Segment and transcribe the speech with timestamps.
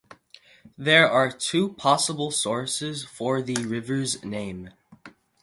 [0.79, 4.71] There are two possible sources for the river's name.